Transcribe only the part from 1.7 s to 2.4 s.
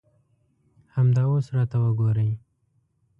وګورئ.